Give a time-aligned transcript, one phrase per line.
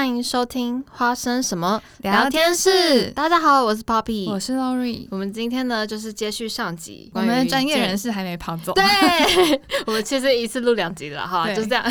[0.00, 3.10] 嗨，欢迎收听花生什么聊天室。
[3.10, 5.06] 大家好，我是 Poppy，我是 Lori。
[5.10, 8.72] 我们今天呢，就是接续上集，我们的专业人士还没跑走。
[8.72, 8.82] 对，
[9.84, 11.84] 我们其实一次录两集了哈，就这样。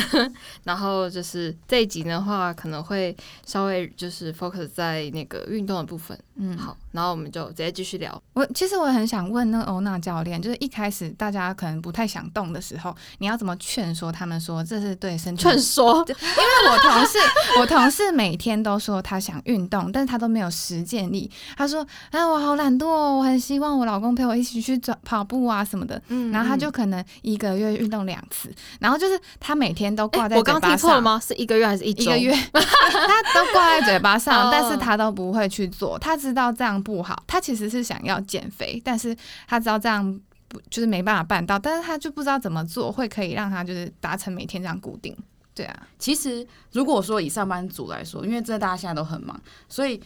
[0.64, 3.16] 然后就是这一集的话，可能会
[3.46, 6.18] 稍微就是 focus 在那个运动的部分。
[6.40, 8.20] 嗯，好，然后我们就直接继续聊。
[8.32, 15.42] 我其实我很想问那个欧娜教练，就是一开始大家可能不太想动的时候，你要怎么劝说他们说这是对身体？
[15.42, 17.18] 劝说，因为我同事。
[17.58, 21.30] 我同事每天都说他想运动，但是他都没有实践力。
[21.56, 30.54] 他说：“哎，我好懒惰哦，我很希望我老公陪我一起去走跑步啊什么的。”嗯，然后他就可能一个月运动两次，然后就是他每天都挂在嘴巴上。
[30.54, 31.20] 我刚刚听错了吗？
[31.22, 32.02] 是一个月还是一周？
[32.02, 35.98] 一个月， 他都挂在嘴巴上，但是 他都不会去做。
[35.98, 45.16] 他知道这样不好，他其实是想要减肥，但是他知道这样不就是没办法办到，但是他就不知道怎么做会可以让他就是达成每天这样固定。
[45.54, 50.00] 对啊，其实如果说以上班族来说，因为这大家现在都很忙，所以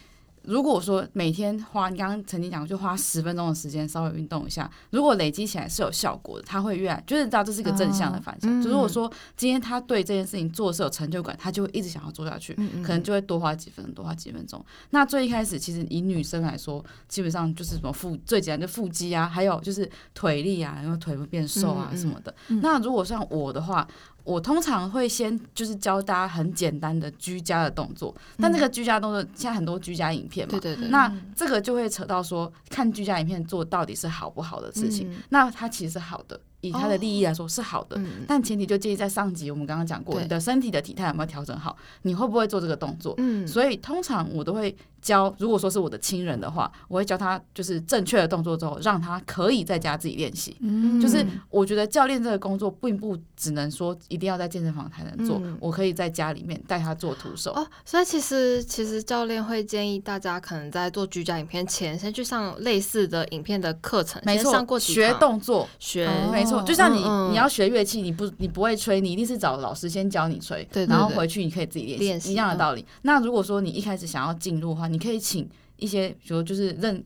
[0.47, 8.61] 如果说每天花你刚刚曾经讲，就花十分钟的时间稍微运动一下，如果累积起来是有效果的，他会越来就是知道这是一个正向的反向。
[8.61, 14.63] 就如果说今天他对这件事情做的是有成就感，他就会一直想要做下去，可能就会多花几分钟，多花几分钟。
[14.91, 22.33] 那最一开始，其实以女生来说，基本上就是什么腹最简单的腹肌啊，还有就是腿力啊，因为腿会变瘦啊什么的。
[22.61, 23.87] 那如果像我的话，
[24.25, 36.37] 我通常会先就是教大家很简单的居家的动作，但这个居家动作现在很多居家影片嘛，对对对，那这个就会扯到说看居家影片做到底是好不好的事情，那它其实是好的。
[36.67, 43.13] 以他的利益来说是好的，但前提就建议在上集我们刚刚讲过，你的身体的体态有没有调整好，你会不会做这个动作？
[43.17, 50.55] 嗯所以通常我都会教，如果说是我的亲人的话，我会教他就是正确的动作之后，让他可以在家自己练习。
[50.61, 57.51] 嗯就是我觉得教练这个工作并不只能说一定要在健身房才能做，我可以在家里面带他做徒手。
[57.51, 66.54] 哦，所以其实其实教练会建议大家可能在做居家影片前，先去上类似的影片的课程，没错，学动作，学没错。
[66.63, 66.99] 就像你，
[67.31, 72.85] 你要学乐器，你不，你不会吹，你一定是找老师先教你吹，然后回去你可以自己练习，一样的道理。
[73.03, 77.03] 那如果说你一开始想要进入的话，你可以请一些，比如就是认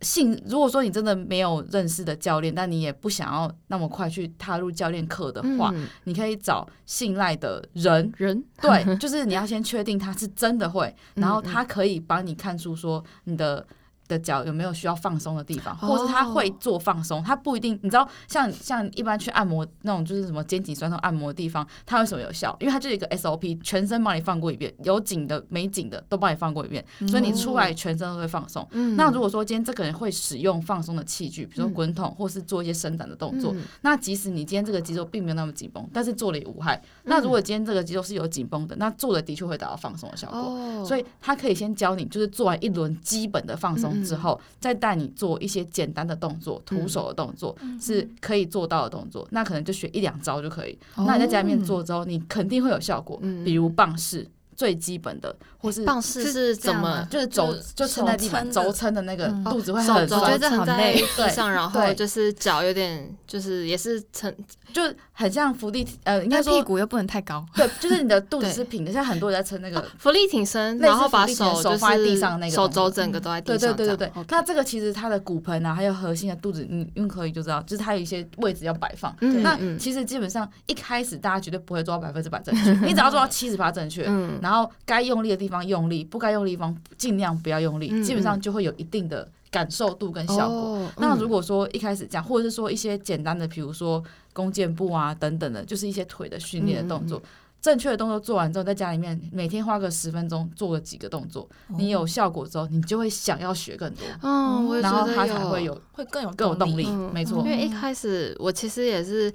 [0.00, 8.44] 信，如果说你真的没有认识的教练，但你也不想要那么快去踏入教练课的话，你可以找信赖的人，人？
[8.60, 13.66] 对， 就是你要先确定他是真的会，然后他可以帮你看出说你的。
[14.08, 22.56] 的脚有没有需要放松的地方，或是他会做放松，他不一定，你知道，像像一般去按摩那种就是什么肩颈酸痛按摩的地方，它为什么有效？
[22.60, 28.66] 因为它就一个 SOP，全身帮你放过一遍，有紧的没紧的都帮你放过一遍，所以你出来全身都会放松。
[28.96, 36.80] 那如果说今天这个人会使用放松的器具，比如说滚筒，或是做一些伸展的动作，那即使你今天这个肌肉并没有那么紧绷，但是做了也无害。
[37.04, 40.84] 那如果今天这个肌肉是有紧绷的，那做的的确会达到放松的效果。
[40.84, 43.97] 所以他可以先教你，就是做完一轮基本的放松。
[44.04, 50.78] 之后再带你做一些简单的动作，徒手的动作是可以做到的动作，那可能就学一两招就可以。
[50.96, 53.20] 那你在家里面做之后，你肯定会有效果。
[53.44, 54.26] 比如棒式
[54.56, 61.00] 最基本的，或是棒式是怎么，就是肘就撑在地板，肘撑的那个肚子会很酸，我觉得很累。
[61.16, 64.34] 对上，然后就是脚有点，就是也是撑。
[64.72, 64.82] 就
[65.18, 73.74] 很像伏地，呃，应该说屁股又不能太高，对，就是你的肚子是平的，像很多人在撑那个伏地挺身，然后把手手放在地上，那个手肘整个都在地上。
[73.74, 74.24] 对对对对对。
[74.28, 79.12] 那这个其实它的骨盆啊，还有核心的肚子，你用可以就知道，就是它有一些位置要摆放。
[79.18, 84.04] 那其实基本上一开始大家绝对不会做到百分之百正确， 你只要做到七十八正确，
[84.40, 89.28] 然后该用力的地方用力，不该用力地方尽量不要用力，基本上就会有一定的。
[89.50, 90.58] 感受度跟效果。
[90.58, 97.28] Oh, 那如果说一开始讲，或者是说一些简单的，比如说弓箭步啊等等的，就是一些腿的训练的动作，嗯、
[97.60, 101.48] 正确的动作做完之后，在家里面每天花个十分钟做个几个动作，
[101.78, 104.04] 你有效果之后，你就会想要学更多。
[104.22, 106.86] 嗯，然后他才会有会更有更有动力。
[107.12, 109.32] 没错，因为一开始我其实也是。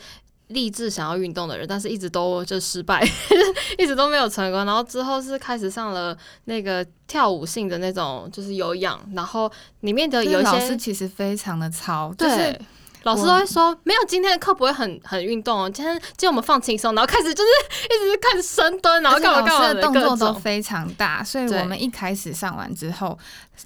[0.47, 3.03] 立志想要运动的人，但是一直都就失败，
[3.79, 4.65] 一直都没有成功。
[4.65, 9.51] 然后之后是开始上了那个跳舞性的那种，就是有氧，然后
[9.81, 12.29] 里面的有一些老师其实非常的糙，对。
[12.29, 12.61] 就是
[13.03, 17.49] 老师都会说，没有今天的课不会很很运动哦，今天今天我们放轻松，然后开始就是
[17.85, 23.17] 一直开始深蹲，然后干嘛干嘛的动作都非常大，所以我们一开始上完之后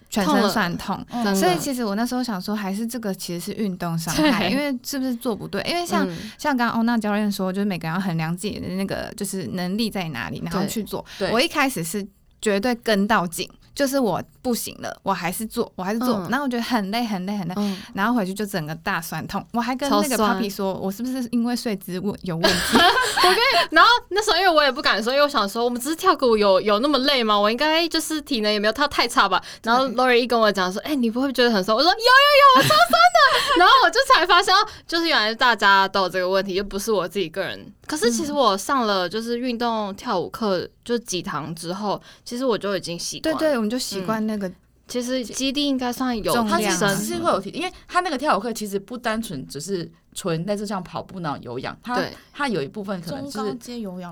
[0.10, 1.06] 全身酸痛，
[1.36, 5.62] 所以其实我那时候想说，还是这个其实是运动伤害，因为是不是做不对？
[5.70, 6.08] 因为像
[6.38, 11.06] 像刚刚欧娜教练说，就是每个人要衡量自己的那个就是能力在哪里，然后去做。
[11.32, 12.06] 我一开始是。
[12.40, 13.50] 绝对跟到紧。
[13.78, 19.46] 就是我不行了，我还是做，我还是做，嗯、然后我觉得很累很累很累，嗯、然后回去就整个大酸痛。
[19.54, 22.78] 我还跟那个 Papi 说，我是不是因为睡姿问有问题？
[22.78, 23.38] 我跟，
[23.70, 27.38] 然后那时候因为我也不敢说，因为我想说我们只是跳个舞有有那么累吗？
[27.40, 29.40] 我应该就是体能也没有他太差吧。
[29.62, 31.78] 然后 Lori 一跟我讲说，哎、欸，你不会觉得很酸？
[31.78, 33.60] 我说有有有，我 超酸的。
[33.60, 34.52] 然后我就才发现，
[34.88, 37.72] 就是原来大家都有这个问题，又不是我自己个人。
[37.88, 43.34] 可是其实我上了就是运动跳舞课，就几堂之后，其实我就已经习惯。
[43.36, 44.52] 对对，我们就习惯那个。
[44.88, 49.90] 其实基地应该算有，它其实是会有体，因为它那个跳舞课其实不单纯只是。
[50.18, 52.02] 纯类似像跑步那种有氧，它
[52.34, 53.38] 它有一部分可能是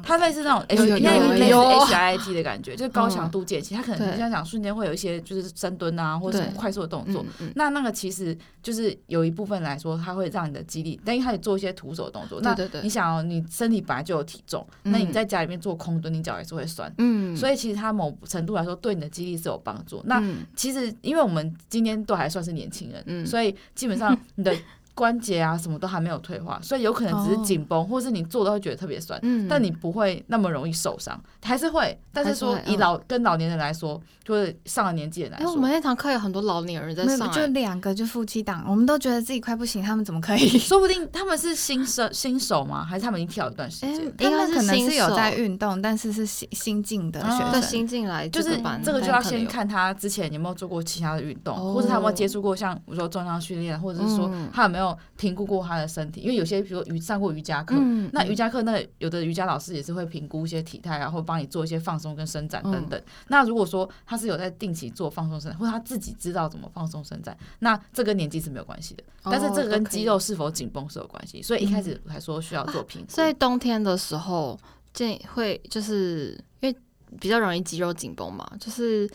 [0.03, 3.75] 它类似那种 H 应该有类似 H I T 的感觉，就是高强度间歇。
[3.75, 7.25] 它可能你像讲瞬间会有一些就是深蹲啊，或者什么快速的动作。
[7.55, 12.39] 那那个其实就是有一部分来说，它会让你的肌力，但因为它也做一些徒手的动作。
[12.39, 16.93] 那你想，哦你身体本来就有体重，那你在家里面做空蹲，你脚也是会酸。
[16.99, 20.03] 嗯，所以其实它某程度来说对你的肌力是有帮助。
[20.05, 20.23] 那
[20.55, 24.55] 其实因为我们今天都还算是年轻人，所以基本上你的。
[24.95, 31.95] 关节啊，什么都还没有退化，所以有可能只是紧绷，或是你做都会觉得特别酸，但你不会那么容易受伤，还是会。
[32.11, 40.47] 但是说以老跟老年人来说，就是上了年纪的人来说，我们那堂课有很多老年人在上，就两个就夫妻档，我们都觉得自己快不行，他们怎么可以？
[40.57, 42.85] 说不定他们是新生新手吗？
[42.85, 44.13] 还是他们已经跳一段时间？
[44.17, 54.84] 他们可能是有在运动，但是是新新进的学生，新进来就是这个就要先看他之前有没有做过其他的运动，或者他有没有接触过像比如说重量训练，或者是说他有没有
[55.17, 55.65] 评估过。
[55.65, 62.99] 他的身体，因为有些比如瑜上过瑜伽课，嗯、那瑜伽课那有的瑜伽老师也是会评估一些体态然后帮你做一些放松跟伸展等等。
[62.99, 69.03] 嗯、那如果说他是有在定期做放松伸展，或者他自己知道怎么放松伸展，那这跟年纪是没有关系的。
[69.23, 73.07] 哦、但是这个跟肌肉是否紧绷是有关系，所以一开始还说需要做评估。
[73.09, 74.59] 所以冬天的时候
[74.93, 76.75] 建议会就是因为
[77.19, 79.09] 比较容易肌肉紧绷嘛，就是。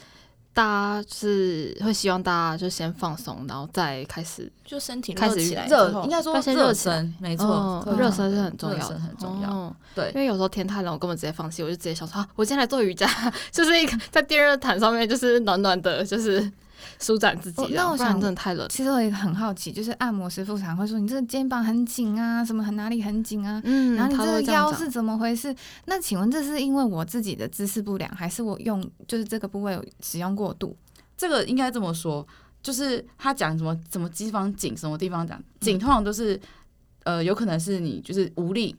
[0.52, 0.62] 大
[1.02, 9.76] 家是会希望大家就先放松，然后再开始就身体开始起来热，应该说先热身，没错，热身是很重要，很重要。
[9.94, 13.08] 对，因为有时候天太冷，我根本直接放弃，我就直接想说，我今天来做瑜伽，
[13.50, 16.50] 就是一个在电热毯上面，就是暖暖的，就是。
[16.98, 17.66] 舒展自己。
[17.74, 18.66] 那我想真的太冷。
[18.68, 25.54] 其实我也很好奇，就是按摩师傅常会说你这个肩膀很紧啊，什么很哪里很紧啊，嗯，然后你这个腰是怎么回事？
[25.86, 30.76] 那请问这是因为我自己的姿势不良，还是我用就是这个部位使用过度？
[31.16, 32.26] 这个应该这么说，
[32.62, 36.40] 就是他讲什么什么地方紧，什么地方讲紧，通常都是
[37.04, 38.74] 呃有可能是你就是无力，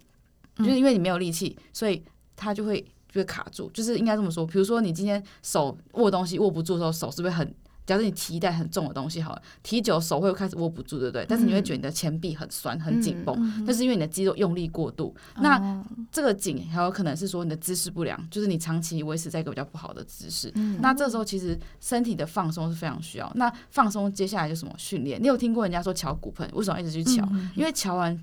[0.57, 2.03] 就是因为你没有力气，所以
[2.35, 2.81] 他就会
[3.11, 3.69] 就会卡住。
[3.73, 7.53] 就是应该这么说，比如说你今天手握东西握不住的时候，手是不是很？
[7.85, 11.25] 假如你提一袋很重的东西好了，提久手会开始握不住，对不对？
[11.27, 15.13] 但是你会觉得你的前臂很酸、很紧绷，那是因为你的肌肉用力过度。
[15.37, 20.51] 那这个紧还有可能是说你的姿势不良，就是你长期维持在一个比较不好的姿势。
[20.79, 23.29] 那这时候其实身体的放松是非常需要。
[23.35, 25.21] 那放松接下来就什么训练？
[25.21, 26.49] 你有听过人家说敲骨盆？
[26.53, 27.27] 为什么一直去敲？
[27.55, 28.17] 因为敲完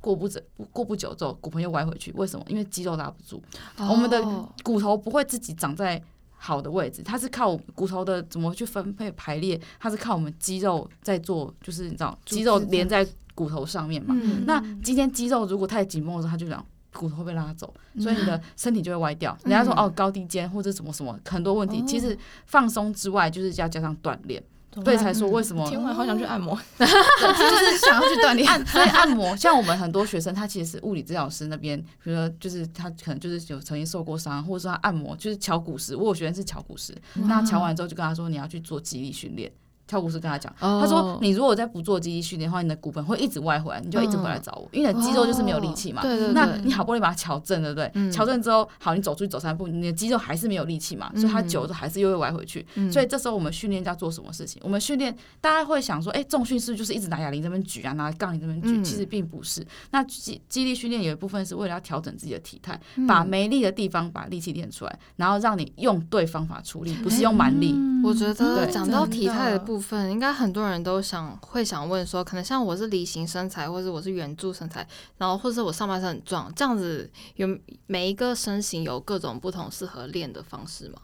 [0.00, 0.40] 过不久
[0.72, 2.44] 过不久之后骨盆又歪回去，为什么？
[2.48, 3.42] 因为肌肉拉不住。
[3.78, 4.22] 我们的
[4.62, 6.02] 骨头不会自己长在。
[6.44, 14.14] 好的位置，它是靠骨头的怎么去分配排列，它是靠我们肌肉在做，就是你知道，肌肉连在骨头上面嘛。
[14.22, 16.62] 嗯、那今天肌肉如果太紧绷的时候，它就这样
[16.92, 19.34] 骨头会被拉走，所以你的身体就会歪掉。
[19.44, 24.42] 嗯、人家说哦，高低肩或者什么什么很多问题，哦、其实放松之外，就是要加上锻炼。
[24.82, 25.68] 所以才说为什么？
[25.68, 28.46] 听完好想去按摩， 就是想要去锻炼。
[28.66, 35.94] 所以按摩，像我们很多学生，他其实是物理治疗师那边，比如说就是他可能就是有曾经受过伤，或者说他按摩就是敲骨石。
[35.94, 39.50] 我有学生是敲骨石，那敲完之后就跟他说，你要去做肌力训练。
[39.86, 46.02] 跳舞师跟他讲，他说：“你如果再不做肌力训练的话，你的骨盆会一直歪回来，你就一直回来找我，因为你的肌肉就是没有力气嘛。
[46.32, 48.10] 那你好不容易把它调正，对不对？
[48.10, 52.66] 调正之后，好，你走出去走三步，你的肌肉还是没有力气嘛，所以它久了之后还是又会歪回去。
[52.90, 54.60] 所以这时候我们训练要做什么事情？
[54.64, 58.82] 我们训练大家会想说，哎，重训是不是就是一直拿哑铃这边举啊，拿杠铃这边举？
[58.82, 59.64] 其实并不是。
[59.90, 67.74] 那肌肌力训练有一部分是为了要调整自己的体态，把没力的地方把力气练出来，然后让你用对方法出力，不是用蛮力。
[68.02, 70.54] 我觉得讲到体态的部分，应该很。
[70.54, 74.86] 多人都想会想问说，可能像我是梨形身材，或者我是圆柱身材，
[75.18, 81.00] 然后或者我上半身很壮，这样子有每一个身形有各种不同适合练的方式吗？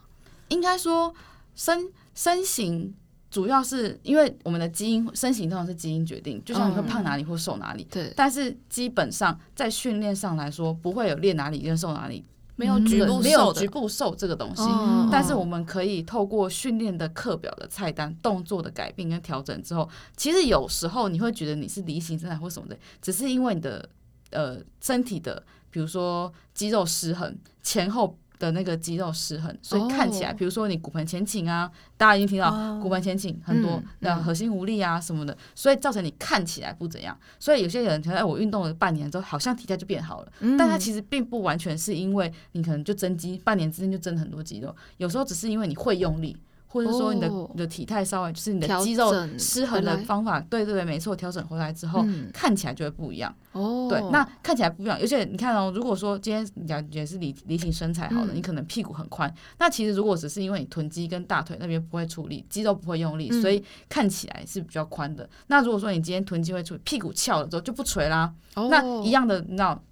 [0.51, 1.13] 应该说
[1.57, 2.95] 身身形
[3.29, 8.13] 主要是因为我们的基因身形通常是基因决定，就像你会胖哪里或瘦哪里，对。
[8.15, 12.25] 但是基本上在训练上来说，不会有练哪里跟瘦哪里。
[12.61, 23.89] 没有局部没有局部瘦这个东西，嗯、但是我们可以透过训练的课表的菜单、动作的改变跟调整之后，其实有时候你会觉得你是梨形身材或什么的，只是因为你的
[24.31, 37.17] 呃身体的，比如说肌肉失衡前后的那个肌肉失衡，所以看起来，比如说你骨盆前倾啊，大家已经听到骨盆前倾很多，那核心无力啊什么的，所以造成你看起来不怎样。
[37.39, 46.37] 所以有些人觉得，哎，我运动了半年之后，好像体态就变好了，但它其实并不完全是因为你可能就增肌，半年之间就增很多肌肉，有时候只是因为你会用力。
[46.73, 53.35] 或者说你的你的体态稍微就是你的肌肉失衡的方法，对对对，没错，调整回来之后看起来就会不一样。
[53.53, 54.97] 哦，对，那看起来不一样。
[55.01, 65.29] 而且你看哦，如果说今天你感觉是梨梨形身材好的，你可能屁股很宽，那其实如果只是因为你臀肌跟大腿那边不会出力，肌肉不会用力，所以看起来是比较宽的。
[65.49, 68.33] 那如果说你今天臀肌会处理，屁股翘了之后就不垂啦。
[68.55, 69.83] 哦那一样的，你知道。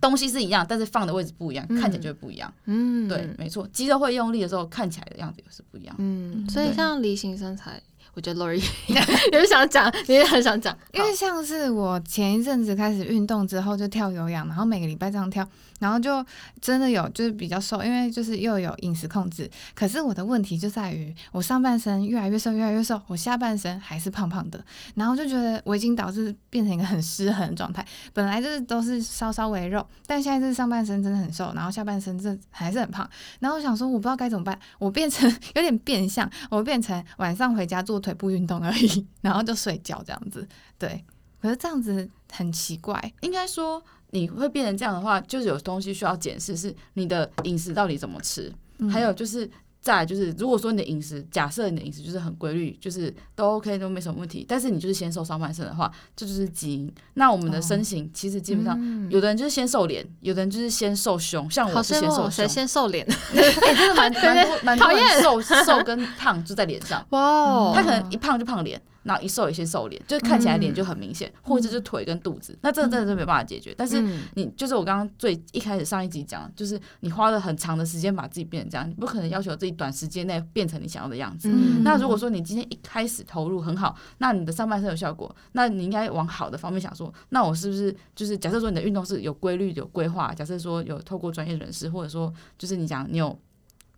[0.00, 2.52] 东西是一样，但是放的位置不一样，嗯、看起来就会不一样。
[2.66, 5.94] 嗯，对，没错，肌肉会用力的时候，看起来的样子也是不一样。
[5.98, 7.80] 嗯，所以像梨形身材，
[8.14, 8.56] 我觉得 Lori
[9.32, 15.46] 也是想讲，你也很想讲，因为像是我前一阵子开始运动之后，就跳有氧，然后每个礼拜这样跳。
[15.78, 16.24] 然后就
[16.60, 19.50] 真的有就是比较瘦，因为就是又有饮食控制。
[19.74, 24.64] 可是我的问题就在于，我上半身越来越瘦，越来越瘦，我下半身还是胖胖的。
[24.94, 27.84] 然后就觉得我已经导致变成一个很失衡的状态。
[28.12, 33.08] 本来就是都是稍稍微肉，但现在是上半身真的很瘦，然后下半身这还是很胖。
[33.40, 40.48] 然后我想说，我不知道该怎么办，我变成 有点变相，我变成晚上回家做腿部运动而已，然后就睡觉这样子。
[40.78, 41.04] 对，
[41.40, 43.82] 可是这样子很奇怪，应该说。
[44.10, 49.48] 你会变成这样的话，就是有东西需要检视，是你的饮食到底怎么吃，嗯、还有就是
[49.80, 56.92] 再就是，如果说你的饮食，假设你的饮食就是很规律，就是都 OK 都没什么问题，但是你就是先瘦上半身的话，这就，是基因。
[57.14, 58.76] 那我们的身形其实基本上，
[59.10, 63.06] 有的人就是先瘦脸，有的人就是先瘦胸，像我是先瘦胸，谁先瘦脸？
[63.34, 65.22] 哎、欸，真的蛮蛮多蛮 讨厌。
[65.22, 68.80] 瘦瘦跟胖就在脸上， 哇，他可能一胖就胖脸。
[69.06, 73.70] 然后一瘦一些瘦脸，就看起来脸就很明显，嗯、或者是腿跟肚子，那这真的是没办法解决。
[73.70, 74.02] 嗯、但是
[74.34, 81.48] 你就是我刚刚最一开始上一集讲，就是你花了很长的时间把自己变成这样，你不可能要求自己短时间内变成你想要的样子。
[81.48, 93.38] 嗯、那如果说你今天一开始投入很好，那你的上半身有效果，那你应该往好的方面想说，那我是不是就是假设说你的运动是有规律有规划，假设说有透过专业人士，或者说就是你讲你有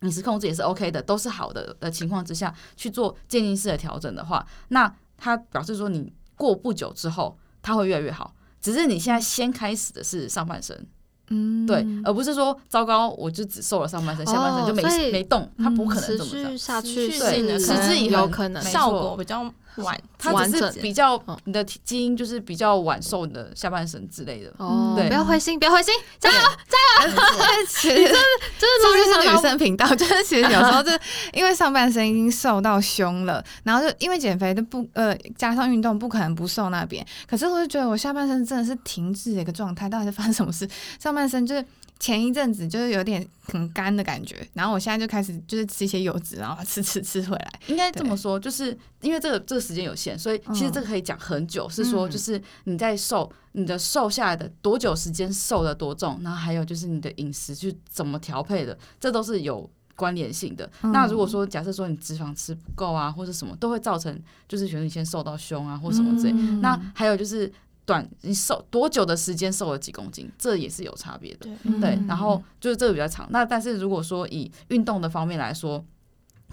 [0.02, 8.34] 饮食控制也是 OK 的，都是好的的情况之下去做渐进式的调整的话，那它表示说你过不久之后，它会越来越好。
[8.60, 10.86] 只是你现在先开始的是上半身。
[11.30, 19.44] 嗯，对，而不是说糟糕，我就只瘦了上半身，下半身就没没动，它不可能这么持续下去，对，持之以恒，有可能效果比较
[19.82, 24.52] 晚，它只是比较你的基因就是比较晚瘦你的下半身之类的。
[24.58, 27.12] 哦，对，不要灰心，不要灰心，加油，加油！
[27.68, 28.12] 其实 就是
[28.58, 31.00] 就是女生频道，就是其实有时候就是
[31.32, 40.68] 因为上半身已经瘦到胸了，然后就因为减肥的不呃加上运动不可能不瘦那边，可是我就觉得我下半身真的是停滞的一个状态，到底是发生什么事？
[40.98, 41.64] 上半身就是
[42.00, 47.60] 前一阵子就是有点很干的感觉，然后我现在就开始就是吃一些油脂，然后吃吃吃回来。
[47.66, 51.68] 应该这么说，就是因为这个这个时间有限，所以其实这个可以讲很久。
[51.68, 60.70] 是说，就是你在瘦，你的瘦下来的多久时间瘦的多重，然后还有就是你的饮食去怎么调配的，这都是有关联性的。
[60.82, 66.32] 那如果说假设说你脂肪吃不够啊，或者什么，都会造成就是觉得你先瘦到胸啊，或什么之类。
[66.60, 67.52] 那还有就是。
[67.88, 71.48] 短你瘦多久的时间瘦了几公斤，这也是有差别的。
[71.62, 73.26] 对，对，然后就是这个比较长。
[73.30, 75.82] 那但是如果说以运动的方面来说，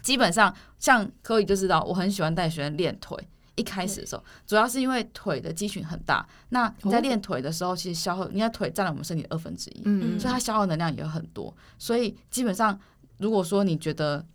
[0.02, 3.18] 基本上像可以就知道，我很喜欢带学生练腿。
[3.58, 6.26] 一开始的时候，主要是因为腿的肌群很大。
[6.50, 11.54] 那你在练腿的时候，其实消耗，你看腿占了我们身体的二分之一，嗯，所以它消耗能量也很多。
[11.78, 12.80] 所以基本上，
[13.18, 14.26] 如果说你觉得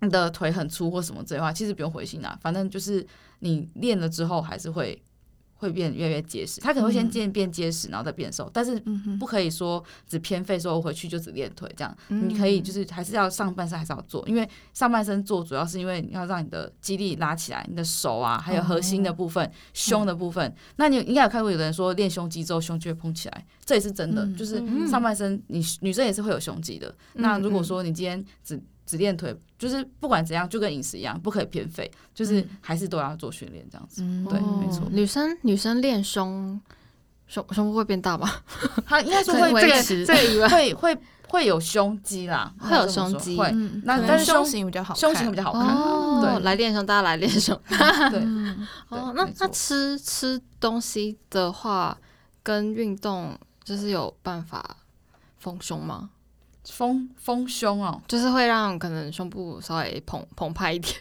[0.00, 3.06] 你的腿很粗或什么之类的话，其实不用灰心啦，反正就是
[3.38, 5.00] 你练了之后还是会。
[5.64, 8.78] 会变越来越结实，他可能会先渐变结实，然后再变瘦，但是
[9.18, 11.96] 不可以说只偏废，说我回去就只练腿这样。
[12.08, 20.54] 你可以就是还是要上半身还是要做，因为上半身做主要是因为你要让你的肌力拉起来，你的手啊，还有核心的部分、胸的部分。
[20.76, 26.94] 那你应该有看过有的人说练胸肌之后胸就会膨起来，这也是真的，就是上半身你女生也是会有胸肌的。
[27.14, 34.02] 那如果说你今天只只练腿，就是不管怎样，就跟饮食一样，不可以偏废，就是还是都要做训练这样子。
[34.02, 34.86] 嗯、对，没错。
[34.90, 36.60] 女生女生练胸
[37.26, 38.30] 胸胸部会变大吗？
[38.84, 43.38] 她应该说会维持，对，会会会有胸肌啦，会有胸肌。
[43.38, 43.50] 会，
[43.84, 45.62] 那但是胸型比较好，胸型比较好看。
[45.74, 47.58] 哦、对，来练胸，大家来练胸。
[48.10, 48.20] 对，
[48.90, 51.96] 哦，那那吃吃东西的话，
[52.42, 54.76] 跟运动就是有办法
[55.38, 56.10] 丰胸吗？
[56.70, 60.94] 丰丰胸哦，就是会让可能胸部稍微澎澎湃一点。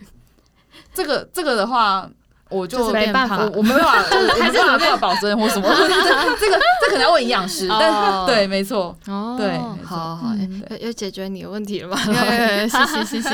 [0.94, 2.10] 这个这个的话，
[2.50, 4.02] 我就没办法，我没办法，
[4.40, 5.68] 还是没办法保证或什么。
[6.40, 8.96] 这个这可能要问营养师，但 对，没错，
[9.38, 10.32] 对，好好，
[10.80, 11.98] 有解决你的问题了吗？
[11.98, 13.30] 谢谢谢谢。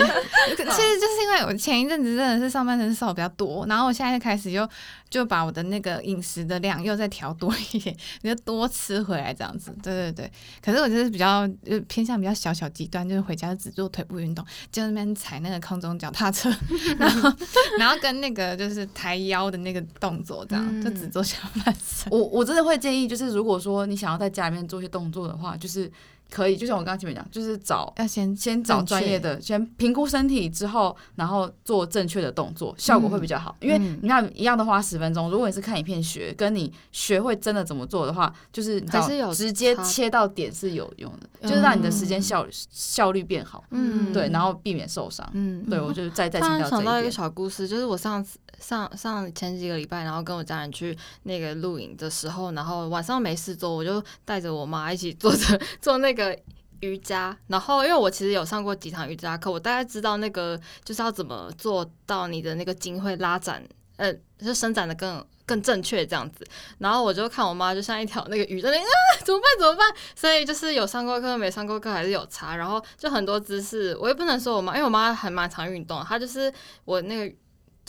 [0.55, 4.67] 其实就是因为我前一阵子真的是上半身瘦比较多，然后我现在开始又
[5.09, 9.75] 就把我的那个饮食的量又再调多一点， 你就多吃回来这样子。
[9.81, 11.49] 对对对，可是我就是比较
[11.87, 16.49] 偏向比较小小极端，就是回家只做腿部运动，就那边踩那个空中脚踏车，
[16.99, 17.33] 然后
[17.77, 22.11] 然后跟那个就是抬腰的那个动作，这样、嗯、就只做下半身。
[22.11, 25.91] 我我真的会建议，就是如果说你想要在家里面做一些动作的话，就是。
[26.31, 33.55] 可以，就像我刚刚前面讲，就是找要先先找专业的，先评估身体之后，然后做正确的动作，效果会比较好。
[33.59, 38.79] 因为你看一样的花十分钟，如果你是看影片学，跟你学会真的怎么做的话，就是
[39.33, 43.63] 直接切到点是有用的，就是让你的时间效效率变好。
[43.71, 45.27] 嗯，对，然后避免受伤。
[45.33, 46.69] 嗯，对我就是再再强调这一点。
[46.69, 56.37] 想到一个小故事，就是我上次上上前几个礼拜，然后跟我家人去那个露营的时候，然后晚上没事做，我就带着我妈一起坐着 做那个。
[56.81, 63.61] 瑜伽，然后因为我其实有上过几堂瑜伽课，我大概知道那个就是要怎么做到你的那个筋会拉展，
[63.97, 66.47] 呃，就伸展的更更正确这样子。
[66.77, 68.85] 然后我就看我妈就像一条那个鱼在那啊，
[69.25, 69.93] 怎么办怎么办？
[70.15, 72.55] 所以就是有上过课没上过课还是有差。
[72.55, 76.49] 然后就很多姿势，我也不能说我妈，因为我妈还蛮常运动，她就是
[76.85, 77.35] 我那个。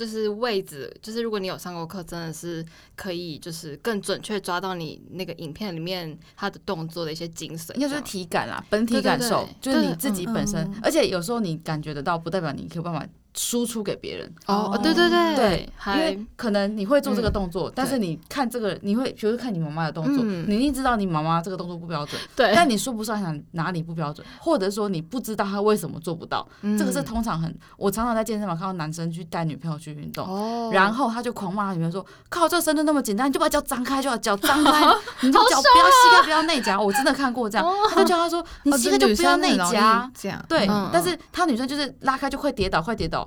[0.00, 2.64] 就是位置，就是如果你有上过课，真的是
[2.96, 13.06] 可以，就是更准确抓到你那个影片里面他的动作的一些精髓，应该就是体感啦，本体感受，就是你自己本身，而且有时候你感觉得到，不代表你有办法。
[13.34, 14.32] 输出给别人。
[14.46, 15.20] 哦，对对对。
[15.40, 26.46] 对，因为可能你会做这个动作，但是你看这个，你会比如说看你妈妈的动作，你一定知道你妈妈这个动作不标准，对，但你说不上想哪里不标准，或者说你不知道她为什么做不到，
[26.78, 34.84] 这个是通常很，我常常在健身房看到男生去带女朋友去运动，然后他就狂骂他女朋友说，靠，这个深蹲那么简单，你就把脚张开就好，脚张开，
[35.22, 40.44] 你就脚不要膝盖不要内夹，我真的看过这样，他就叫他说，你膝盖就不要内夹，这样。
[40.48, 43.19] 对，但是他女生就是拉开就快跌倒，快跌倒。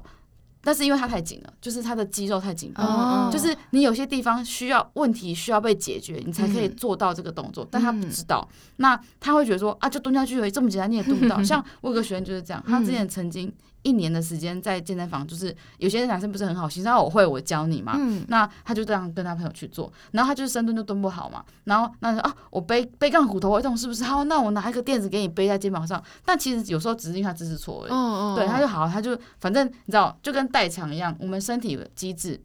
[0.64, 7.68] 但是因为它太紧了，就是它的肌肉太紧了，就是你有些地方需要问题需要被解决，你才可以做到这个动作。
[7.70, 8.48] 但他不知道，
[8.78, 11.42] 那他会觉得说啊，就蹲下去而已，这么简单你也蹲不到。
[11.44, 13.54] 像我有个学员就是这样，他之前曾经。
[13.84, 24.04] 一年的时间在健身房，就是有些男生不是很好心，然后我会我教你嘛，嗯、那他就这样跟他朋友去做，然后他就是深蹲就蹲不好嘛，然后那说啊，我背背杠骨头会痛是不是？
[24.04, 32.42] 好，那我拿一个垫子给你背在肩膀上，但其实有时候只是因为他姿势错而已，哦哦对，他就好，他就反正你知道，就跟代偿一样，我们身体的机制。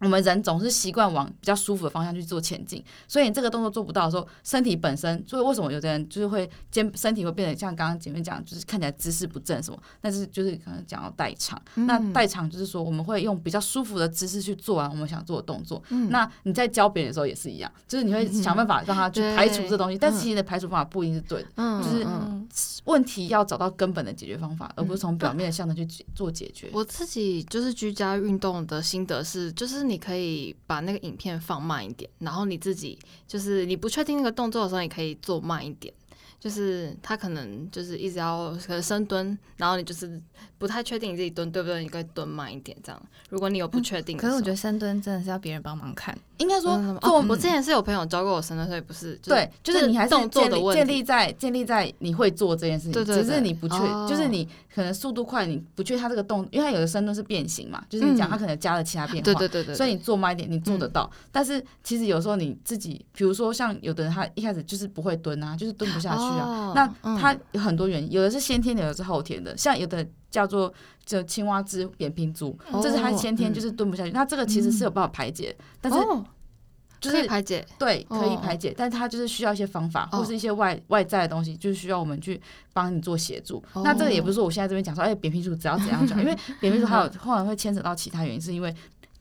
[0.00, 9.78] 我们人总是习惯往比较舒服的方向去做前进，所以你这个动作做不到的时候，身体本身，所以为什么有的人就是会肩身体会变得像刚刚前面讲，就是看起来姿势不正什么？
[10.00, 15.82] 但是就是可能讲到代偿，嗯、那代偿就是说我们会用比较舒服的姿势去做完我们想做的动作。
[15.88, 22.06] 嗯、那你在教别人的时候也是一样，就是你会想办法让他去排除这东西，嗯、但是其实你的排除方法不一定是对的，嗯、就是
[22.84, 25.84] 问题要找到根本的解决方法，而不是从表面的向的去
[26.14, 26.68] 做解决。
[26.72, 29.87] 我自己就是居家运动的心得是，就是。
[29.88, 35.92] 你可以把那个影片放慢一点，然后你自己就是你不确定那个动作的时候，你可以做慢一点。
[36.40, 40.20] 就是他可能就是一直要可能深蹲，然后你就是
[40.56, 43.02] 不太确定你自己蹲对不对，你可以蹲慢一点这样。
[43.28, 46.16] 如果你有不确定、嗯，可是我觉得深蹲真的是要别人帮忙看。
[46.38, 46.72] 应该说，
[47.02, 53.76] 哦，我之前是有朋友教过我深蹲，所以不是对，就是你还是动作的问题，建立在建立在你会做这件事情，对对对，只是你不确，
[54.08, 61.10] 就是你可能速度快，你不确定他这个动，因为他有的深蹲是变形嘛，就是你讲他可能加了其他变化，对对对对，所以你做慢一点，你做得到。
[61.32, 70.06] 但是其实有时候你自己，比如说像有的人他一开始就是不会蹲啊，就是蹲不下去啊，那它有很多原因，有的是先天的，有的是后天的，像有的。
[70.30, 70.70] 叫做
[71.06, 74.10] 就青蛙肢扁平足，这是他先天就是蹲不下去。
[74.10, 75.98] 那这个其实是有办法排解，但是
[77.00, 82.38] 就是排解，对，可以排解，但是他就是需要一些方法或是一些外外在的东西，就是需要我们去
[82.74, 83.64] 帮你做协助。
[83.76, 88.76] 那这个也不是说我现在这边讲说，哎，扁平足只要怎样讲，因为扁平足还有后来会牵扯到其他原因，是因为。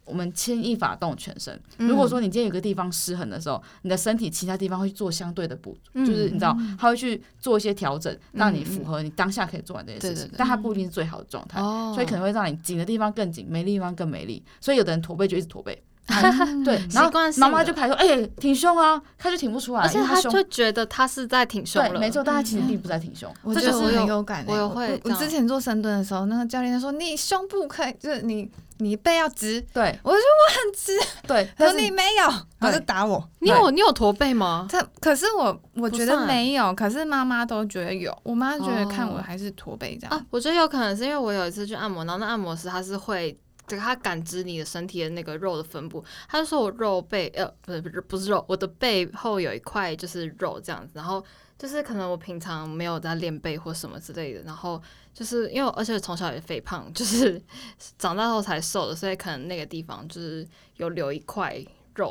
[0.07, 1.59] 我们牵一发动全身。
[1.77, 10.31] 如果说你今天有个地方失衡的时候，你的身体其他地方会做相对的补，就是你知道，他会去做一些调整，让你符合你当下可以做完这些事情。
[10.37, 11.59] 但它不一定是最好的状态，
[11.93, 14.43] 所以可能会让你紧的地方更紧，没力地方更没力。
[14.61, 15.83] 所以有的人驼背就一直驼背，
[16.63, 21.99] 对，然后妈妈就排说：“哎，挺胸啊！”他就挺不出来，而且他就觉得他是在挺胸了。
[21.99, 23.31] 没错，但他其实并不在挺胸。
[23.43, 24.99] 我觉得我很有感，我有会。
[25.03, 33.29] 我之前做深蹲的时候，那个教练说：“你胸部可以，就是你。”你背要直，对，我就说我很直，对，可是你没有，他就打我。
[33.39, 34.67] 你有你有驼背吗？
[34.69, 40.17] 他可是我我觉得没有，可是妈妈都觉得有，我妈觉得看我还是驼背这样。
[40.17, 43.37] 啊，我觉得有可能是因为我有一次去按摩，然后那按摩师他是会
[43.67, 51.23] 给他感知你的身体的那个肉的分布，他就说我肉背呃不是不是不是肉，我的背后有一块就是肉这样子，然后
[51.57, 54.81] 就是可能我平常没有在练背或什么之类的，然后
[55.13, 57.41] 就是因为而且从小也肥胖，就是
[57.97, 61.65] 长大后才瘦的，所以可能那个地方就是有留一块。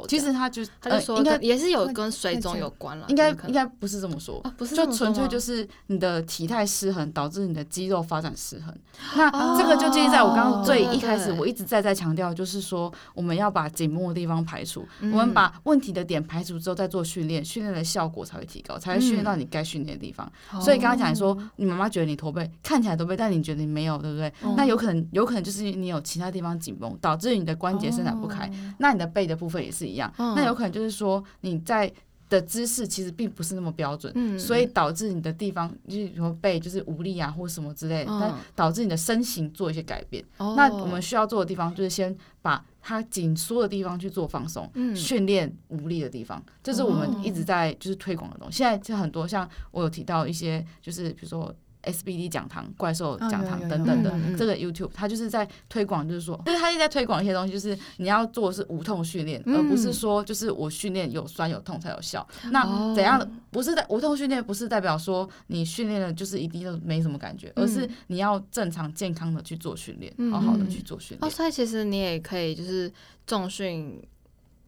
[0.09, 3.07] 其实他就他就说，应该也是有跟水肿有关了。
[3.09, 8.75] 应该应该不是这么说，不是就纯粹就是你的体态失衡导致你的肌肉发展失衡。
[9.17, 20.31] 那这个就建立在我刚刚最一开始，我一直在在强调，就是说我们要把紧绷的地方排除，我们把问题的点排除之后再做训练，训练的效果才会提高，才会训练到你该训练的地方。
[20.61, 24.33] 所以刚刚讲你说，你妈妈觉得你驼背看起来驼背，但你觉得你没有，对不对？
[24.57, 28.51] 那有可能有可能就是你有其他地方紧绷，导致你的关节伸展不开。
[28.79, 30.57] 那你的背的部分也是一样，那有。
[30.57, 31.93] 可能就是说你在
[32.31, 40.25] 的姿势其实并不是那么标准，嗯、所以导致你的地方就是什么背就是无力啊或什么之类的，嗯、但导致你的身形做一些改变。
[40.39, 48.59] 哦、那我们需要做的地方就是先把它紧缩的地方去做放松，训练、嗯、无力的地方，这是我们一直在就是推广的东西。
[48.59, 51.55] 现在就很多像我有提到一些，就是比如说。
[51.87, 62.27] SBD 讲堂、怪兽讲堂等等的，这个 YouTube 它就是在推广，就是说，就是它一直在推广一些东西，就是你要做的是无痛训练，而不是说就是我训练有酸有痛才有效。
[62.51, 71.27] 那怎样的不是在无痛训练，不是代表说你训练了就是一定就没什么感觉，而是你要正常健康的去做训练，好好的去做训练。
[71.27, 72.93] 哦，所以其实你也可以就是
[73.27, 74.03] 重训。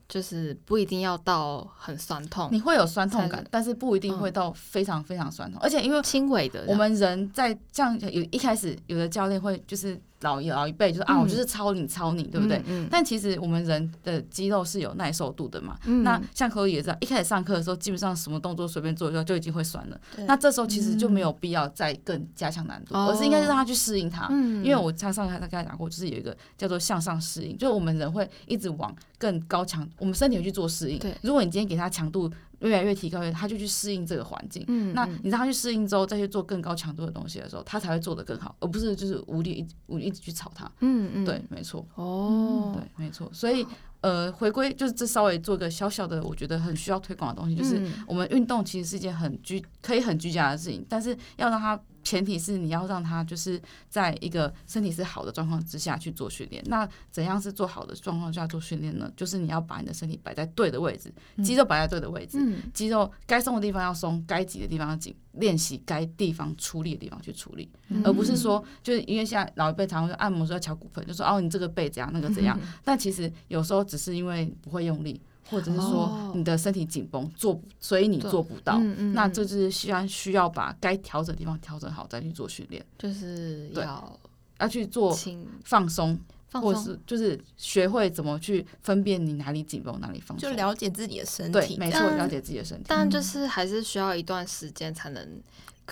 [0.09, 10.01] 就是不一定要到很酸痛，你会有酸痛感，但是不一定会到非常非常酸痛，而且因为轻微的，我们人在这样有一开始有的教练会就是。
[10.22, 12.61] 老一老一辈就是啊，我就是超你超你，对不对？
[12.90, 15.76] 但其实我们人的肌肉是有耐受度的嘛。
[16.02, 20.00] 那像可以也知道，一开始上课的时候，基本上什么动作随便做一下就已经会酸了。
[20.26, 24.28] 那这时候其实就没有必要再更加强难度，而是应该是让他去适应它。
[24.64, 31.00] 因为我上上课他刚才讲过，就是有一个叫做向上适应，就是我们人会一直往更高强，我们身体会去做适应。
[31.22, 32.31] 如果你今天给他强度。
[32.61, 34.64] 越来越提高，他就去适应这个环境。
[34.68, 40.71] 嗯，那你让他去适应之后，再去做更高强度的东西的时候，他才会做得更好，而不是就是无力一无力一直去吵他。
[40.81, 41.87] 嗯嗯，对，没错。
[41.94, 43.31] 哦，对，没错。
[43.33, 43.66] 所以
[44.01, 51.81] 呃，回归就是这稍微做个小小的，我觉得很需要推广的东西，就是我们运动其实是一件很居可以很居家的事情，但是要让他。
[52.09, 56.64] 前提是你要让他就是在一个身体是好的状况之下去做训练。
[56.68, 59.12] 那怎样是做好的状况下做训练呢？
[59.14, 61.12] 就是你要把你的身体摆在对的位置，
[61.44, 62.38] 肌肉摆在对的位置，
[62.73, 67.71] 肌肉该松的地方要松，该紧的地方要紧，练习该地方出力的地方去出力，
[68.03, 75.21] 而不是说就是因为现在老一辈常常说按摩说要敲骨盆，就说哦你这个背怎样那个怎样， 但其实有时候只是因为不会用力。
[75.50, 78.78] 或者是说你的身体紧绷，做所以你做不到，
[79.12, 84.18] 那这就是需要需要把该调整的地方调整好再去做训练，就是要
[84.58, 85.16] 要去做
[85.64, 86.18] 放松，
[86.52, 95.40] 或是就是学会怎么去分辨你哪里紧绷哪里放松，就了解自己的身体，对，没错，了解自己的身体，但就是还是需要一段时间才能。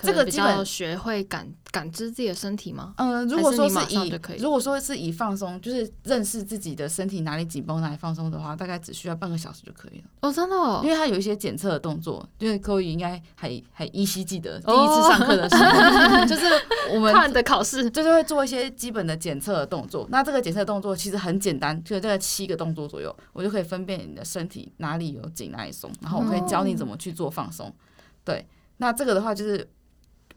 [0.01, 2.93] 这个基本学会感感知自己的身体吗？
[2.97, 10.03] 嗯，如果说是以如果说是以放松，就是认识自己的身体哪里紧绷哪里放松的话，大概只需要半个小时就可以了。
[10.21, 16.45] 哦，真的哦，因为它有一些检测的动作，就是柯宇应该还还依稀记得第一次上课的时候， 就是
[16.93, 20.07] 我们的考试就是会做一些基本的检测的动作。
[20.09, 27.73] 那这个检测动作其实很简单，就大概七个动作左右，我就可以分辨你的身体哪里有紧哪里松，然后我可以教你怎么去做放松。
[28.23, 28.45] 对，
[28.77, 29.67] 那这个的话就是。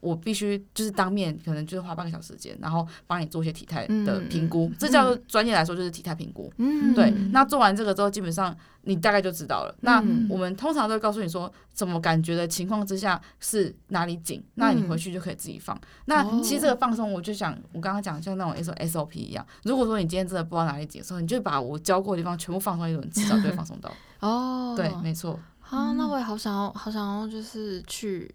[0.01, 6.51] 我必须就是当面，可能就是花半个小时时间，然后帮你做一些体态的评估，嗯、这叫做专业来说就是体态评估。
[6.57, 7.11] 嗯，对。
[7.31, 9.75] 那做完这个之后，基本上你大概就知道了。
[9.79, 15.75] 嗯、那我们通常都会告诉你说，怎么感觉的情况之下是哪里紧，那你回去就可以自己放。
[15.75, 23.91] 嗯、那其实这个放松，我就想我刚刚讲像那种 S S O P 一样，如果说你今天真的不知道哪里紧的时候，你就把我教过的地方全部放松一轮，至少就会放松到。
[24.21, 25.37] 哦，对，没错。
[25.69, 28.33] 啊，那我也好想要，好想要，就是去。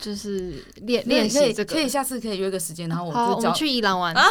[0.00, 0.52] 就是
[0.82, 4.12] 练练习这个，可以下次可以约个时间，然后我们就去宜兰玩。
[4.14, 4.22] 好，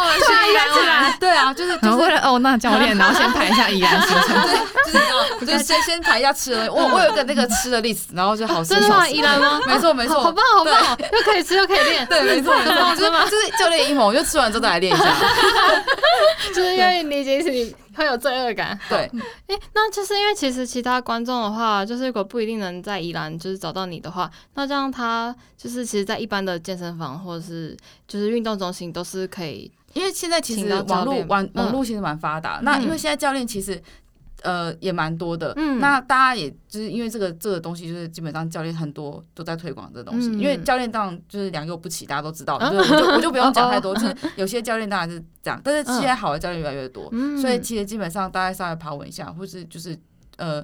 [0.00, 1.16] 我们去宜兰玩。
[1.18, 4.36] 对啊，就是就是为了哦，那教练，然后先排一下宜兰行程。
[5.40, 6.72] 就是就先先排一下吃的。
[6.72, 8.74] 我我有个那个吃的 list，然后就好吃。
[8.74, 9.08] 真的吗？
[9.08, 9.60] 宜兰吗？
[9.66, 12.04] 没错没错，好棒好棒，又可以吃又可以练。
[12.06, 15.04] 对，没错没错，就是就是教练阴谋，我就吃完之后再来练一下。
[16.54, 17.74] 就是因为你已经是你。
[17.94, 18.78] 会有罪恶感。
[18.88, 27.76] 对，哎、欸，那就是因为其实其他观众的话，就是如果不一定能在宜兰就是找到你的话，那这样他就是其实，在一般的健身房或者是
[28.06, 32.58] 就是运动中心都是可以，因为现在其实网络网网络其实蛮发达。
[32.60, 33.82] 嗯、那因为现在教练其实。
[34.44, 35.54] 呃，也蛮多的。
[35.56, 40.28] 嗯，那大家也就是因为这个这个东西，就是基本上教练很多都在推广这个东西。
[40.28, 43.94] 嗯、因为教练当然就是良莠不齐，大家都知道，嗯、 就是我就我就不用讲太多。
[43.94, 49.98] 就是 有些教练当然是这样，但是现在好的教练越来越多，嗯、所以其实基本上大家稍微爬稳一下，或是就是
[50.36, 50.62] 呃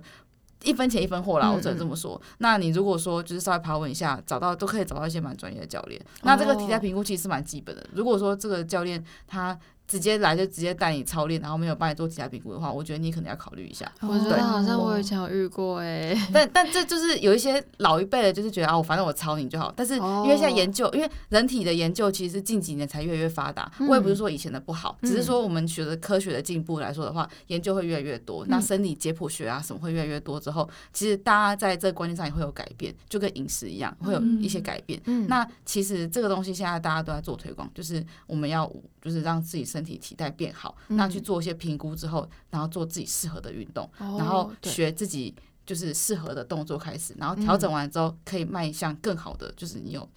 [0.62, 2.20] 一分钱一分货啦，我只能这么说。
[2.22, 5.98] 嗯、那你如果说就是稍微爬稳一下，找到都可以找到一些蛮专业的教练。
[6.22, 7.86] 那这个体态评估其实是蛮基本的。
[7.94, 9.58] 如果说这个教练他。
[9.90, 13.90] 直接来就直接带你操练，然后没有帮你做其他评估的话，我觉得你可能要考虑一下。
[14.02, 19.74] 我觉得好像我以前有遇过哎、欸，但 但这就是有一些老一辈的，就是觉得啊，我反正我操你就好。
[19.76, 23.68] 但是因为现在研究，因为人体的研究其实是近几年才越来越发达。
[23.88, 28.46] 我也不是说以前的不好，只是说我们学的科学的进步来说的话，研究会越来越多。
[28.46, 35.02] 那生理解剖学啊什么会越来越多之后，其实大家在这个观念上也会有改变，就跟饮食一样会有一些改变。
[35.26, 38.70] 那其实这个东西现在大家都在做推广，就是我们要。
[39.02, 45.34] 就是让自己身体体态变好，那去做一些评估之后，然后做自己适合的运动，然后学自己
[45.66, 50.08] 就是适合的动作开始，然后调整完之后可以迈向更好的，就是你有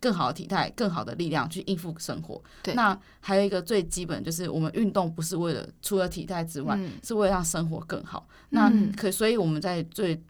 [0.00, 2.42] 更好的体态、更好的力量去应付生活。
[2.74, 8.26] 那还有一个最基本就是我们运动不是为了除了体态之外，是为了让生活更好。
[8.50, 10.22] 那可所以我们在最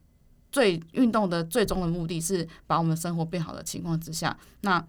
[0.51, 4.85] 最运动的最终的目的是把我们生活变好的情况之下，那。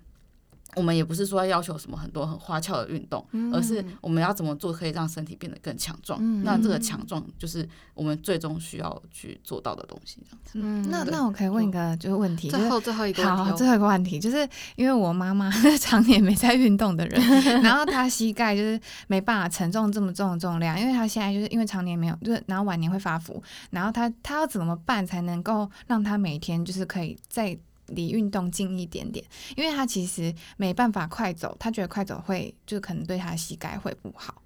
[0.75, 6.19] 我们也不是说要要求什么很多很花俏的运动，而是我们要怎么做可以让身体变得更强壮。
[6.43, 10.17] 那这个强壮就是我们最终需要去做到的东西。
[10.53, 17.21] 嗯，那那我可以问一个就是问题，最后最后一个问题，好，最后一个问题就是因为我妈妈 常年没在运动的人，
[17.63, 27.57] 然后她膝盖就是没办法承重这么重的重量，因为她现在就是因为常年没有，就是然后晚年会发福，然后她她要怎么办才能够让她每天就是可以在。
[27.87, 29.23] 离运动近一点点，
[29.55, 34.41] 因为他其实没办法快走，他觉得快走会就可能对他膝盖会不好。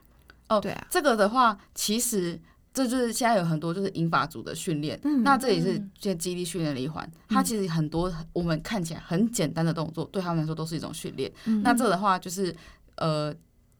[0.49, 2.39] 哦，对啊，这个的话，其实
[2.73, 7.09] 这就是现在有很多就是英法组的训练，嗯、那这也是这肌力训练的一环。
[7.27, 11.31] 它、嗯、其实很多我们看起来很简单的动作，对他们来说都是一种训练。
[11.45, 12.55] 嗯、那这个的话就是
[12.95, 13.33] 呃，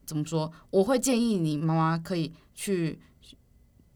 [0.05, 0.51] 怎么说？
[0.69, 2.99] 我会建议你妈妈可以去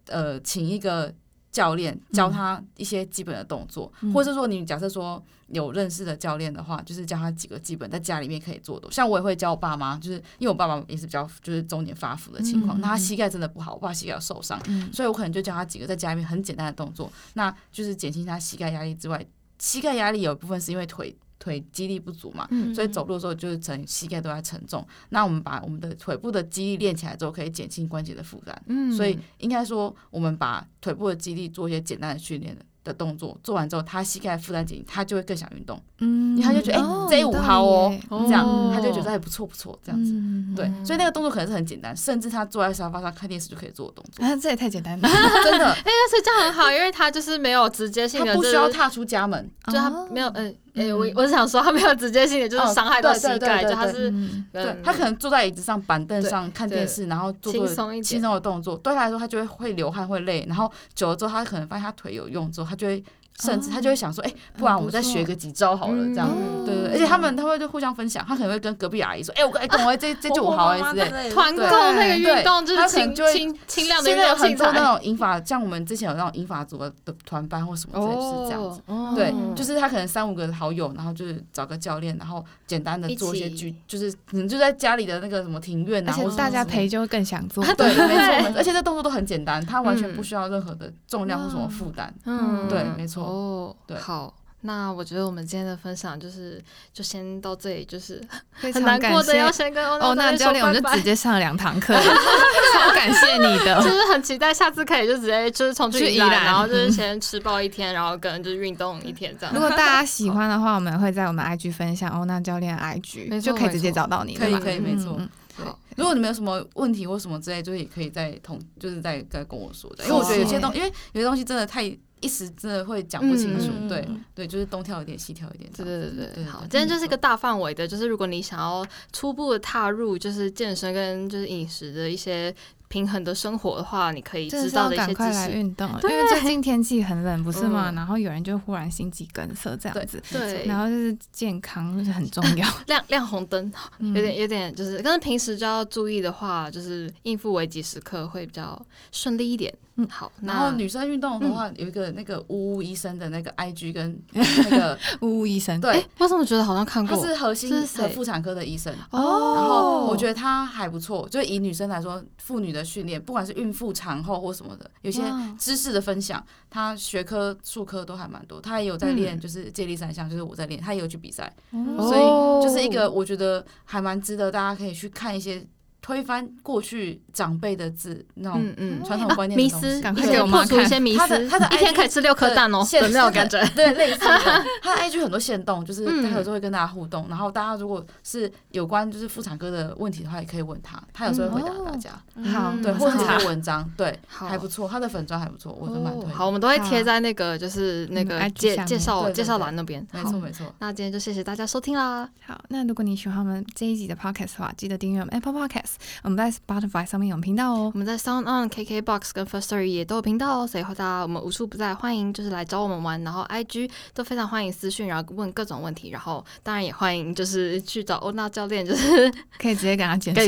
[0.08, 1.14] 呃，请一个。
[1.54, 8.92] 教练教他一些基本的动作，嗯、或者是说你假设说有认识的教练的话，就是教他几个基本在家里面可以做的。
[8.92, 19.24] 像我也会教我爸妈，就是因为我爸爸也是比较就是中年发福的情况，那、嗯、他膝盖真的不好，我爸膝盖受伤，嗯、所以我可能就教他几个在家里面很简单的动作，那就是减轻他膝盖压力之外，
[19.60, 21.16] 膝盖压力有一部分是因为腿。
[21.44, 24.86] 腿肌力不足嘛，所以走路的时候就是整膝盖都在沉重。
[25.10, 28.94] 那我们把我们的腿部的肌力练起来之后，可以减轻关节的负担。
[28.96, 35.78] 所以应该说，我们把腿部的肌力做一些简单的训练的动作做完之后，他膝盖负担减轻，他就会更想运动。
[36.00, 40.14] 嗯，他就觉得哎，这一五好哦，这样他就觉得还不错不错，这样子。
[40.56, 44.26] 对，所以那个动作可能是很简单，甚至他坐在沙发上看电视就可以做的动作。
[44.26, 45.10] 啊，这也太简单了，
[45.44, 45.72] 真的。
[45.72, 50.56] 哎，所以这样很好，因为他就是没有直接性的，不需要踏出家门，就他没有嗯。
[50.76, 54.12] 哎，我我是想说，他没有直接性的，就是伤害到膝盖，就他是，
[54.52, 57.68] 对，他可能坐在椅子上、板凳上看电视，然后做做
[58.02, 63.04] 轻松的动作，对他来说，他就会会流汗、会累，然后久了之后，他可能发现他腿有用之后，他就会。
[63.42, 66.30] 甚至他就会想说，哎，不然我们再学个几招好了，这样，
[66.66, 66.94] 对对。
[66.94, 71.32] 而且他们他会就互相分享，他可能会跟隔壁阿姨说，哎，我哎，懂了，这这就好哎，之类。
[71.32, 74.10] 团购那个运动就是轻轻轻量的。
[74.10, 76.94] 现在有很多那种英法，像我们之前有那种英法组的
[77.26, 78.82] 团班或什么之类是这样子。
[79.16, 87.64] 对，就是他可能三五个好友，然后就是找个教练，然后简单的做一些举，就是可能就在家里的那个什么庭院，然后大家陪就会更想做。
[87.74, 88.54] 对，没错。
[88.56, 92.14] 而且这动作都很简单，他完全不需要任何的重量或什么负担。
[92.26, 93.23] 嗯，对，没错。
[93.26, 98.22] 哦，对，好，那我觉得我们今天的分享就是就先到这里，就是
[98.54, 109.54] 很难过的要先跟欧娜教练，我们就直接上两堂课， 超感谢你的， 就是很期待下次可以就直接就是从去宜兰，然后就是先吃爆一天，然后跟就是运动一天这样。
[109.54, 115.20] 如果大家喜欢的话，我们会在我们 IG 分享欧娜教练 IG，就可以直接找到你，可以可以，没错。
[115.58, 121.94] 好，如果你们有什么问题或什么之类，就是也可以再同就是再再跟我说的，因为我觉得有些东，因为有些东西真的太。
[122.24, 126.30] 一时真的会讲不清楚，嗯、对对，就是东跳一点西跳一点，对对对对。
[126.36, 132.54] 对好，今天就是一个大范围的，就是如果你想要初步的踏入就是健身跟就是饮食的一些。
[132.90, 135.16] 平衡的生活的话，你可以知道的一些知识。
[135.16, 137.92] 赶快来运动，因为最近天气很冷，不是吗？
[137.96, 140.64] 然后有人就忽然心肌梗塞这样子，对。
[140.68, 148.80] 然后就是健康就是很重要， 亮亮红灯，有点有点就是，但是平时就要注意的话，就是应付危急时刻会比较
[149.12, 149.74] 顺利一点。
[149.96, 150.32] 嗯，好。
[150.44, 156.06] 然后女生运动的话，有一个那个呜呜医生的那个 IG 跟那个 呜呜医生，对。
[156.20, 157.18] 为什么觉得好像看过？
[157.18, 159.56] 他是核心和妇产科的医生哦。
[159.56, 162.74] 然后我觉得他还不错，就以女生来说，妇女的。
[162.74, 165.22] 的训练，不管是孕妇产后或什么的，有些
[165.60, 168.60] 知识的分享，他学科术科都还蛮多。
[168.60, 175.64] 他也有在练，就是接力三项，就是我在练，他也有去比赛，所以就是一个我觉得还蛮值得大家可以去看一些。
[176.04, 178.62] 推翻过去长辈的字那种
[179.06, 181.18] 传统观念迷思，赶快给我破除一些迷思。
[181.20, 183.58] 他的他的一天可以吃六颗蛋哦，有没有感觉？
[183.74, 184.66] 对，类似的。
[184.84, 187.26] 他的 IG 很多限动，就是他有时候会跟大家互动。
[187.30, 192.12] 然后大家如果是有关就是妇产科的问题的话，也可以问他，他有时候会回答大家。
[192.52, 194.90] 好，对，或者是写文章，对，还不错。
[194.90, 196.30] 他的粉砖还不错，我都蛮推。
[196.34, 200.06] 好，我们都会贴在那个就是那个介介绍介绍栏那边。
[200.12, 200.66] 没错没错。
[200.80, 202.30] 那今天就谢谢大家收听啦。
[202.46, 205.93] 好，那如果你喜欢我们这一集的 Podcast 的话，记得订阅我们 Apple Podcast。
[206.24, 220.46] 我们在 Spotify 上面有频道哦，我们在 Sound On、KKBox 跟 Firstory 也都有频道哦，所以大家我们无处不在，欢迎就是来找我们玩，然后 IG 都非常欢迎私讯，然后问各种问题，然后当然也欢迎就是去找欧娜教练，就是 可以直接跟他健身，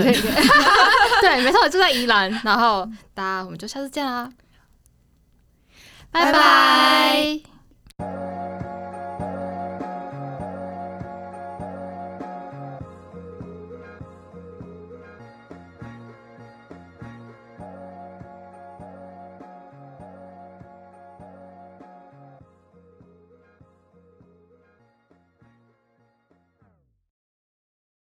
[1.22, 4.30] 对，没错，我就在宜兰，然后大家我们就下次见啦，
[6.12, 6.32] 拜。
[7.98, 8.45] 拜。